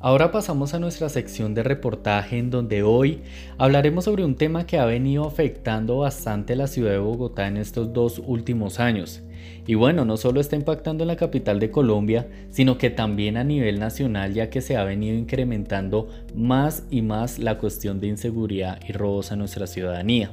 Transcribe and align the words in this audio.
Ahora 0.00 0.30
pasamos 0.30 0.74
a 0.74 0.78
nuestra 0.78 1.08
sección 1.08 1.54
de 1.54 1.64
reportaje 1.64 2.38
en 2.38 2.50
donde 2.50 2.84
hoy 2.84 3.22
hablaremos 3.58 4.04
sobre 4.04 4.24
un 4.24 4.36
tema 4.36 4.64
que 4.64 4.78
ha 4.78 4.84
venido 4.84 5.26
afectando 5.26 5.98
bastante 5.98 6.54
la 6.54 6.68
ciudad 6.68 6.92
de 6.92 6.98
Bogotá 6.98 7.48
en 7.48 7.56
estos 7.56 7.92
dos 7.92 8.22
últimos 8.24 8.78
años. 8.78 9.22
Y 9.66 9.74
bueno, 9.74 10.04
no 10.04 10.16
solo 10.16 10.40
está 10.40 10.54
impactando 10.54 11.02
en 11.02 11.08
la 11.08 11.16
capital 11.16 11.58
de 11.58 11.72
Colombia, 11.72 12.28
sino 12.50 12.78
que 12.78 12.90
también 12.90 13.36
a 13.36 13.42
nivel 13.42 13.80
nacional 13.80 14.34
ya 14.34 14.50
que 14.50 14.60
se 14.60 14.76
ha 14.76 14.84
venido 14.84 15.16
incrementando 15.16 16.08
más 16.32 16.84
y 16.90 17.02
más 17.02 17.40
la 17.40 17.58
cuestión 17.58 17.98
de 17.98 18.06
inseguridad 18.06 18.78
y 18.88 18.92
robos 18.92 19.32
a 19.32 19.36
nuestra 19.36 19.66
ciudadanía. 19.66 20.30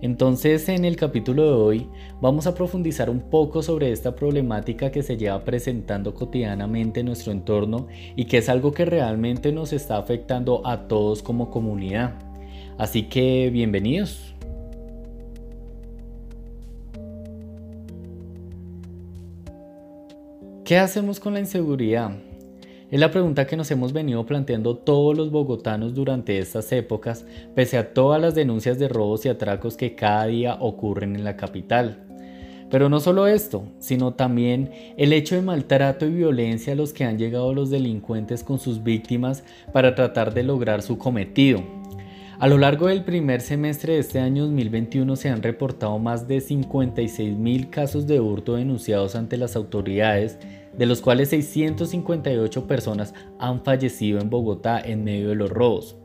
Entonces 0.00 0.68
en 0.68 0.84
el 0.84 0.96
capítulo 0.96 1.44
de 1.44 1.52
hoy 1.52 1.88
vamos 2.20 2.46
a 2.46 2.54
profundizar 2.54 3.08
un 3.08 3.20
poco 3.30 3.62
sobre 3.62 3.92
esta 3.92 4.14
problemática 4.14 4.90
que 4.90 5.02
se 5.02 5.16
lleva 5.16 5.44
presentando 5.44 6.14
cotidianamente 6.14 7.00
en 7.00 7.06
nuestro 7.06 7.32
entorno 7.32 7.86
y 8.16 8.26
que 8.26 8.38
es 8.38 8.48
algo 8.48 8.72
que 8.72 8.84
realmente 8.84 9.52
nos 9.52 9.72
está 9.72 9.96
afectando 9.96 10.66
a 10.66 10.88
todos 10.88 11.22
como 11.22 11.50
comunidad. 11.50 12.18
Así 12.76 13.04
que 13.04 13.50
bienvenidos. 13.50 14.34
¿Qué 20.64 20.78
hacemos 20.78 21.20
con 21.20 21.34
la 21.34 21.40
inseguridad? 21.40 22.16
Es 22.94 23.00
la 23.00 23.10
pregunta 23.10 23.44
que 23.44 23.56
nos 23.56 23.68
hemos 23.72 23.92
venido 23.92 24.24
planteando 24.24 24.76
todos 24.76 25.16
los 25.16 25.32
bogotanos 25.32 25.94
durante 25.94 26.38
estas 26.38 26.70
épocas, 26.70 27.26
pese 27.52 27.76
a 27.76 27.92
todas 27.92 28.22
las 28.22 28.36
denuncias 28.36 28.78
de 28.78 28.86
robos 28.86 29.26
y 29.26 29.28
atracos 29.28 29.76
que 29.76 29.96
cada 29.96 30.26
día 30.26 30.58
ocurren 30.60 31.16
en 31.16 31.24
la 31.24 31.36
capital. 31.36 32.04
Pero 32.70 32.88
no 32.88 33.00
solo 33.00 33.26
esto, 33.26 33.64
sino 33.80 34.14
también 34.14 34.70
el 34.96 35.12
hecho 35.12 35.34
de 35.34 35.42
maltrato 35.42 36.06
y 36.06 36.10
violencia 36.10 36.74
a 36.74 36.76
los 36.76 36.92
que 36.92 37.02
han 37.02 37.18
llegado 37.18 37.52
los 37.52 37.68
delincuentes 37.68 38.44
con 38.44 38.60
sus 38.60 38.84
víctimas 38.84 39.42
para 39.72 39.96
tratar 39.96 40.32
de 40.32 40.44
lograr 40.44 40.80
su 40.80 40.96
cometido. 40.96 41.64
A 42.38 42.46
lo 42.46 42.58
largo 42.58 42.86
del 42.86 43.02
primer 43.02 43.40
semestre 43.40 43.94
de 43.94 43.98
este 44.00 44.20
año 44.20 44.44
2021 44.44 45.16
se 45.16 45.30
han 45.30 45.42
reportado 45.42 45.98
más 45.98 46.28
de 46.28 46.40
56 46.40 47.36
mil 47.36 47.70
casos 47.70 48.06
de 48.06 48.20
hurto 48.20 48.54
denunciados 48.54 49.16
ante 49.16 49.36
las 49.36 49.56
autoridades, 49.56 50.38
de 50.78 50.86
los 50.86 51.00
cuales 51.00 51.30
658 51.30 52.66
personas 52.66 53.14
han 53.38 53.62
fallecido 53.64 54.20
en 54.20 54.30
Bogotá 54.30 54.80
en 54.80 55.04
medio 55.04 55.28
de 55.28 55.34
los 55.34 55.50
robos. 55.50 55.96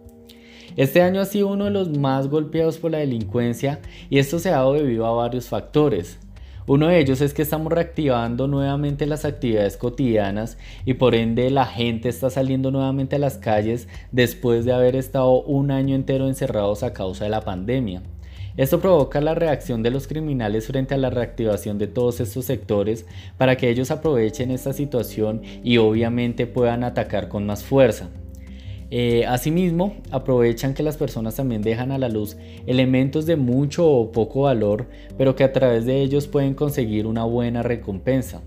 Este 0.75 1.01
año 1.01 1.19
ha 1.19 1.25
sido 1.25 1.47
uno 1.47 1.65
de 1.65 1.71
los 1.71 1.89
más 1.97 2.27
golpeados 2.27 2.77
por 2.77 2.91
la 2.91 2.99
delincuencia 2.99 3.79
y 4.09 4.19
esto 4.19 4.39
se 4.39 4.49
ha 4.49 4.57
dado 4.57 4.73
debido 4.73 5.05
a 5.05 5.11
varios 5.11 5.47
factores. 5.47 6.19
Uno 6.67 6.87
de 6.87 6.99
ellos 6.99 7.19
es 7.21 7.33
que 7.33 7.41
estamos 7.41 7.73
reactivando 7.73 8.47
nuevamente 8.47 9.07
las 9.07 9.25
actividades 9.25 9.75
cotidianas 9.75 10.59
y 10.85 10.93
por 10.93 11.15
ende 11.15 11.49
la 11.49 11.65
gente 11.65 12.09
está 12.09 12.29
saliendo 12.29 12.69
nuevamente 12.69 13.15
a 13.15 13.19
las 13.19 13.39
calles 13.39 13.87
después 14.11 14.65
de 14.65 14.73
haber 14.73 14.95
estado 14.95 15.41
un 15.41 15.71
año 15.71 15.95
entero 15.95 16.27
encerrados 16.27 16.83
a 16.83 16.93
causa 16.93 17.23
de 17.23 17.31
la 17.31 17.41
pandemia. 17.41 18.03
Esto 18.59 18.81
provoca 18.81 19.21
la 19.21 19.35
reacción 19.35 19.83
de 19.83 19.89
los 19.89 20.05
criminales 20.05 20.67
frente 20.67 20.93
a 20.93 20.97
la 20.97 21.09
reactivación 21.09 21.77
de 21.77 21.87
todos 21.87 22.19
estos 22.19 22.43
sectores 22.43 23.05
para 23.37 23.55
que 23.55 23.69
ellos 23.69 23.89
aprovechen 23.89 24.51
esta 24.51 24.73
situación 24.73 25.43
y 25.63 25.77
obviamente 25.77 26.45
puedan 26.45 26.83
atacar 26.83 27.29
con 27.29 27.45
más 27.45 27.63
fuerza. 27.63 28.09
Eh, 28.91 29.25
asimismo, 29.25 29.95
aprovechan 30.11 30.73
que 30.73 30.83
las 30.83 30.97
personas 30.97 31.35
también 31.35 31.61
dejan 31.61 31.93
a 31.93 31.97
la 31.97 32.09
luz 32.09 32.35
elementos 32.67 33.25
de 33.25 33.37
mucho 33.37 33.89
o 33.89 34.11
poco 34.11 34.41
valor, 34.41 34.87
pero 35.17 35.37
que 35.37 35.45
a 35.45 35.53
través 35.53 35.85
de 35.85 36.01
ellos 36.01 36.27
pueden 36.27 36.53
conseguir 36.53 37.07
una 37.07 37.23
buena 37.23 37.63
recompensa. 37.63 38.41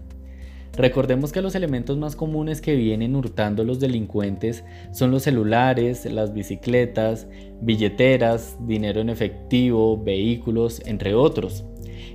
Recordemos 0.74 1.32
que 1.32 1.42
los 1.42 1.54
elementos 1.54 1.98
más 1.98 2.16
comunes 2.16 2.62
que 2.62 2.74
vienen 2.74 3.14
hurtando 3.14 3.62
los 3.62 3.78
delincuentes 3.78 4.64
son 4.90 5.10
los 5.10 5.24
celulares, 5.24 6.06
las 6.06 6.32
bicicletas, 6.32 7.28
billeteras, 7.60 8.56
dinero 8.66 9.02
en 9.02 9.10
efectivo, 9.10 10.02
vehículos, 10.02 10.80
entre 10.86 11.14
otros. 11.14 11.66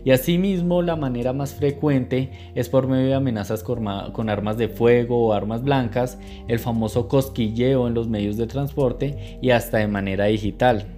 Y 0.03 0.12
asimismo, 0.12 0.81
la 0.81 0.95
manera 0.95 1.34
más 1.34 1.53
frecuente 1.53 2.31
es 2.56 2.68
por 2.68 2.88
medio 2.88 3.07
de 3.07 3.13
amenazas 3.13 3.63
con 3.63 4.29
armas 4.29 4.57
de 4.57 4.69
fuego 4.69 5.28
o 5.28 5.34
armas 5.34 5.63
blancas, 5.63 6.18
el 6.47 6.57
famoso 6.57 7.07
cosquilleo 7.07 7.88
en 7.88 7.94
los 7.94 8.07
medios 8.07 8.38
de 8.38 8.47
transporte 8.47 9.38
y 9.39 9.51
hasta 9.51 9.78
de 9.78 9.88
manera 9.88 10.25
digital. 10.25 10.97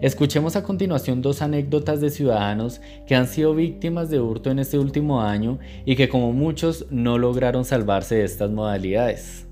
Escuchemos 0.00 0.56
a 0.56 0.62
continuación 0.62 1.20
dos 1.20 1.42
anécdotas 1.42 2.00
de 2.00 2.08
ciudadanos 2.08 2.80
que 3.06 3.14
han 3.14 3.28
sido 3.28 3.54
víctimas 3.54 4.08
de 4.08 4.18
hurto 4.18 4.50
en 4.50 4.58
este 4.58 4.78
último 4.78 5.20
año 5.20 5.58
y 5.84 5.94
que 5.94 6.08
como 6.08 6.32
muchos 6.32 6.86
no 6.90 7.18
lograron 7.18 7.66
salvarse 7.66 8.14
de 8.14 8.24
estas 8.24 8.50
modalidades. 8.50 9.46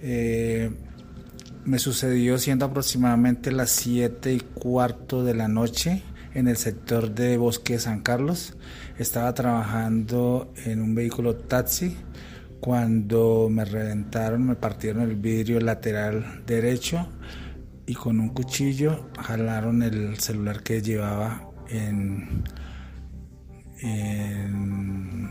Eh, 0.00 0.70
me 1.64 1.80
sucedió 1.80 2.38
siendo 2.38 2.66
aproximadamente 2.66 3.50
las 3.50 3.70
7 3.70 4.34
y 4.34 4.38
cuarto 4.38 5.24
de 5.24 5.34
la 5.34 5.48
noche 5.48 6.02
en 6.34 6.48
el 6.48 6.56
sector 6.56 7.14
de 7.14 7.38
Bosque 7.38 7.78
San 7.78 8.00
Carlos. 8.00 8.54
Estaba 8.98 9.32
trabajando 9.34 10.52
en 10.64 10.82
un 10.82 10.94
vehículo 10.94 11.36
taxi 11.36 11.96
cuando 12.60 13.48
me 13.50 13.64
reventaron, 13.64 14.46
me 14.46 14.56
partieron 14.56 15.02
el 15.02 15.16
vidrio 15.16 15.60
lateral 15.60 16.42
derecho 16.46 17.08
y 17.86 17.94
con 17.94 18.20
un 18.20 18.30
cuchillo 18.30 19.10
jalaron 19.20 19.82
el 19.82 20.18
celular 20.18 20.62
que 20.62 20.80
llevaba 20.80 21.50
en, 21.68 22.42
en, 23.80 25.28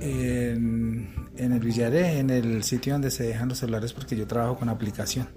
en, 0.00 1.52
el 1.52 1.60
Villaré, 1.60 2.18
en 2.18 2.30
el 2.30 2.64
sitio 2.64 2.94
donde 2.94 3.10
se 3.10 3.24
dejan 3.24 3.48
los 3.48 3.58
celulares 3.58 3.92
porque 3.92 4.16
yo 4.16 4.26
trabajo 4.26 4.58
con 4.58 4.68
aplicación 4.68 5.28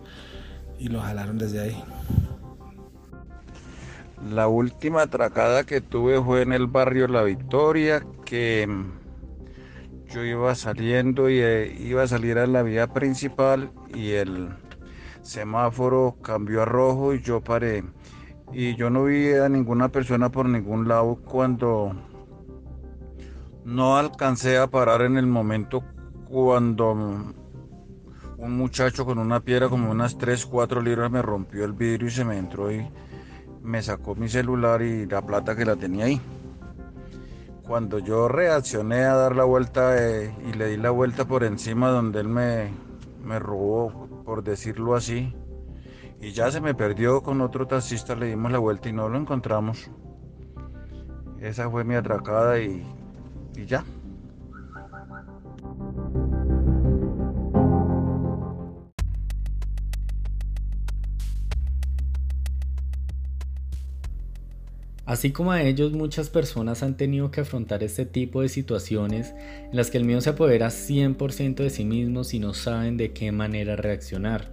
y 0.79 0.87
lo 0.87 1.01
jalaron 1.01 1.37
desde 1.37 1.59
ahí. 1.59 1.83
La 4.29 4.47
última 4.47 5.03
atracada 5.03 5.63
que 5.63 5.79
tuve 5.79 6.21
fue 6.21 6.41
en 6.41 6.51
el 6.51 6.67
barrio 6.67 7.07
La 7.07 7.23
Victoria, 7.23 8.05
que 8.25 8.67
mm, 8.67 10.11
yo 10.13 10.23
iba 10.23 10.53
saliendo 10.53 11.29
y 11.29 11.39
eh, 11.39 11.75
iba 11.79 12.03
a 12.03 12.07
salir 12.07 12.37
a 12.37 12.47
la 12.47 12.61
vía 12.61 12.87
principal 12.87 13.71
y 13.93 14.11
el 14.11 14.49
semáforo 15.21 16.17
cambió 16.21 16.63
a 16.63 16.65
rojo 16.65 17.13
y 17.13 17.21
yo 17.21 17.41
paré. 17.41 17.83
Y 18.51 18.75
yo 18.75 18.89
no 18.89 19.05
vi 19.05 19.33
a 19.33 19.47
ninguna 19.47 19.89
persona 19.89 20.29
por 20.29 20.47
ningún 20.47 20.87
lado 20.87 21.15
cuando 21.23 21.93
no 23.63 23.97
alcancé 23.97 24.57
a 24.57 24.67
parar 24.67 25.03
en 25.03 25.17
el 25.17 25.27
momento 25.27 25.83
cuando 26.29 26.95
mm, 26.95 27.33
un 28.39 28.57
muchacho 28.57 29.05
con 29.05 29.19
una 29.19 29.39
piedra 29.39 29.69
como 29.69 29.89
unas 29.89 30.17
3, 30.17 30.45
4 30.45 30.81
libras 30.81 31.09
me 31.09 31.21
rompió 31.21 31.63
el 31.63 31.73
vidrio 31.73 32.07
y 32.07 32.11
se 32.11 32.25
me 32.25 32.37
entró 32.37 32.71
y 32.71 32.87
me 33.67 33.81
sacó 33.81 34.15
mi 34.15 34.29
celular 34.29 34.81
y 34.81 35.05
la 35.05 35.21
plata 35.21 35.55
que 35.55 35.65
la 35.65 35.75
tenía 35.75 36.05
ahí. 36.05 36.21
Cuando 37.67 37.99
yo 37.99 38.29
reaccioné 38.29 39.03
a 39.03 39.13
dar 39.13 39.35
la 39.35 39.43
vuelta 39.43 39.97
eh, 39.97 40.33
y 40.47 40.53
le 40.53 40.67
di 40.67 40.77
la 40.77 40.89
vuelta 40.89 41.25
por 41.25 41.43
encima 41.43 41.89
donde 41.89 42.21
él 42.21 42.29
me, 42.29 42.71
me 43.25 43.39
robó, 43.39 44.07
por 44.23 44.41
decirlo 44.41 44.95
así, 44.95 45.35
y 46.21 46.31
ya 46.31 46.49
se 46.49 46.61
me 46.61 46.73
perdió 46.73 47.21
con 47.21 47.41
otro 47.41 47.67
taxista, 47.67 48.15
le 48.15 48.27
dimos 48.27 48.53
la 48.53 48.59
vuelta 48.59 48.87
y 48.87 48.93
no 48.93 49.09
lo 49.09 49.17
encontramos. 49.17 49.91
Esa 51.41 51.69
fue 51.69 51.83
mi 51.83 51.95
atracada 51.95 52.57
y, 52.59 52.87
y 53.53 53.65
ya. 53.65 53.83
Así 65.07 65.31
como 65.31 65.53
a 65.53 65.63
ellos, 65.63 65.93
muchas 65.93 66.29
personas 66.29 66.83
han 66.83 66.97
tenido 66.97 67.31
que 67.31 67.39
afrontar 67.39 67.81
este 67.81 68.05
tipo 68.05 68.41
de 68.41 68.49
situaciones 68.49 69.33
en 69.69 69.77
las 69.77 69.89
que 69.89 69.97
el 69.97 70.03
miedo 70.03 70.19
se 70.19 70.31
apodera 70.31 70.67
100% 70.67 71.55
de 71.55 71.69
sí 71.69 71.85
mismos 71.85 72.33
y 72.33 72.39
no 72.39 72.53
saben 72.53 72.97
de 72.97 73.13
qué 73.13 73.31
manera 73.31 73.77
reaccionar. 73.77 74.51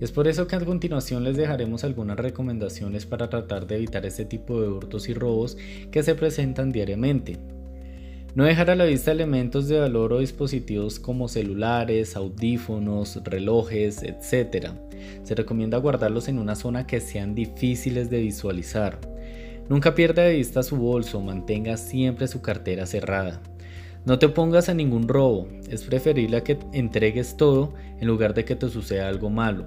Es 0.00 0.12
por 0.12 0.28
eso 0.28 0.46
que 0.46 0.54
a 0.54 0.64
continuación 0.64 1.24
les 1.24 1.36
dejaremos 1.36 1.82
algunas 1.82 2.16
recomendaciones 2.16 3.04
para 3.04 3.28
tratar 3.28 3.66
de 3.66 3.74
evitar 3.74 4.06
este 4.06 4.24
tipo 4.24 4.60
de 4.60 4.68
hurtos 4.68 5.08
y 5.08 5.14
robos 5.14 5.56
que 5.90 6.04
se 6.04 6.14
presentan 6.14 6.70
diariamente. 6.70 7.40
No 8.36 8.44
dejar 8.44 8.70
a 8.70 8.76
la 8.76 8.84
vista 8.84 9.10
elementos 9.10 9.66
de 9.66 9.80
valor 9.80 10.12
o 10.12 10.20
dispositivos 10.20 11.00
como 11.00 11.26
celulares, 11.26 12.14
audífonos, 12.14 13.20
relojes, 13.24 14.04
etc. 14.04 14.68
Se 15.24 15.34
recomienda 15.34 15.78
guardarlos 15.78 16.28
en 16.28 16.38
una 16.38 16.54
zona 16.54 16.86
que 16.86 17.00
sean 17.00 17.34
difíciles 17.34 18.08
de 18.08 18.20
visualizar. 18.20 19.13
Nunca 19.68 19.94
pierda 19.94 20.22
de 20.22 20.34
vista 20.34 20.62
su 20.62 20.76
bolso, 20.76 21.20
mantenga 21.20 21.76
siempre 21.76 22.28
su 22.28 22.42
cartera 22.42 22.86
cerrada. 22.86 23.40
No 24.04 24.18
te 24.18 24.26
opongas 24.26 24.68
a 24.68 24.74
ningún 24.74 25.08
robo, 25.08 25.48
es 25.70 25.84
preferible 25.84 26.42
que 26.42 26.58
entregues 26.74 27.38
todo 27.38 27.72
en 27.98 28.06
lugar 28.06 28.34
de 28.34 28.44
que 28.44 28.56
te 28.56 28.68
suceda 28.68 29.08
algo 29.08 29.30
malo. 29.30 29.66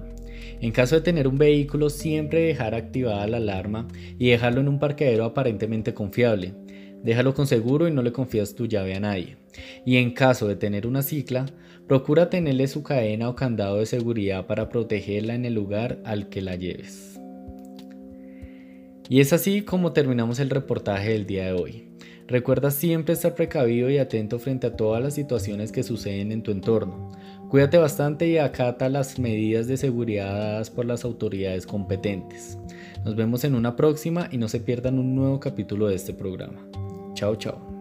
En 0.60 0.70
caso 0.70 0.94
de 0.94 1.00
tener 1.00 1.26
un 1.26 1.38
vehículo, 1.38 1.90
siempre 1.90 2.42
dejar 2.42 2.76
activada 2.76 3.26
la 3.26 3.38
alarma 3.38 3.88
y 4.18 4.30
dejarlo 4.30 4.60
en 4.60 4.68
un 4.68 4.78
parqueadero 4.78 5.24
aparentemente 5.24 5.94
confiable. 5.94 6.54
Déjalo 7.02 7.34
con 7.34 7.48
seguro 7.48 7.88
y 7.88 7.92
no 7.92 8.02
le 8.02 8.12
confías 8.12 8.54
tu 8.54 8.66
llave 8.66 8.94
a 8.94 9.00
nadie. 9.00 9.36
Y 9.84 9.96
en 9.96 10.12
caso 10.12 10.46
de 10.46 10.54
tener 10.54 10.86
una 10.86 11.02
cicla, 11.02 11.46
procura 11.88 12.30
tenerle 12.30 12.68
su 12.68 12.84
cadena 12.84 13.28
o 13.28 13.34
candado 13.34 13.78
de 13.78 13.86
seguridad 13.86 14.46
para 14.46 14.68
protegerla 14.68 15.34
en 15.34 15.44
el 15.44 15.54
lugar 15.54 15.98
al 16.04 16.28
que 16.28 16.42
la 16.42 16.54
lleves. 16.54 17.17
Y 19.08 19.20
es 19.20 19.32
así 19.32 19.62
como 19.62 19.92
terminamos 19.92 20.38
el 20.38 20.50
reportaje 20.50 21.10
del 21.10 21.26
día 21.26 21.46
de 21.46 21.52
hoy. 21.52 21.88
Recuerda 22.26 22.70
siempre 22.70 23.14
estar 23.14 23.34
precavido 23.34 23.88
y 23.88 23.96
atento 23.96 24.38
frente 24.38 24.66
a 24.66 24.76
todas 24.76 25.02
las 25.02 25.14
situaciones 25.14 25.72
que 25.72 25.82
suceden 25.82 26.30
en 26.30 26.42
tu 26.42 26.50
entorno. 26.50 27.10
Cuídate 27.48 27.78
bastante 27.78 28.28
y 28.28 28.36
acata 28.36 28.90
las 28.90 29.18
medidas 29.18 29.66
de 29.66 29.78
seguridad 29.78 30.34
dadas 30.34 30.68
por 30.68 30.84
las 30.84 31.06
autoridades 31.06 31.66
competentes. 31.66 32.58
Nos 33.02 33.16
vemos 33.16 33.44
en 33.44 33.54
una 33.54 33.76
próxima 33.76 34.28
y 34.30 34.36
no 34.36 34.48
se 34.48 34.60
pierdan 34.60 34.98
un 34.98 35.14
nuevo 35.14 35.40
capítulo 35.40 35.88
de 35.88 35.94
este 35.94 36.12
programa. 36.12 36.68
Chao, 37.14 37.36
chao. 37.36 37.77